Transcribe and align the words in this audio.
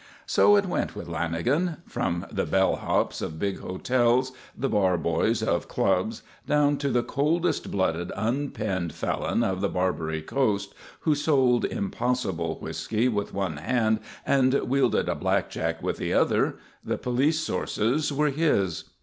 So 0.25 0.55
it 0.55 0.65
went 0.65 0.95
with 0.95 1.07
Lanagan; 1.07 1.77
from 1.87 2.25
the 2.31 2.47
"bell 2.47 2.77
hops" 2.77 3.21
of 3.21 3.37
big 3.37 3.59
hotels, 3.59 4.31
the 4.57 4.67
bar 4.67 4.97
boys 4.97 5.43
of 5.43 5.67
clubs, 5.67 6.23
down 6.47 6.77
to 6.77 6.89
the 6.89 7.03
coldest 7.03 7.69
blooded 7.69 8.11
unpenned 8.15 8.93
felon 8.95 9.43
of 9.43 9.61
the 9.61 9.69
Barbary 9.69 10.23
Coast 10.23 10.73
who 11.01 11.13
sold 11.13 11.65
impossible 11.65 12.55
whiskey 12.59 13.09
with 13.09 13.31
one 13.31 13.57
hand 13.57 13.99
and 14.25 14.51
wielded 14.67 15.07
a 15.07 15.13
blackjack 15.13 15.83
with 15.83 15.97
the 15.97 16.13
other, 16.15 16.55
the 16.83 16.97
police 16.97 17.39
sources 17.39 18.11
were 18.11 18.31
his. 18.31 18.85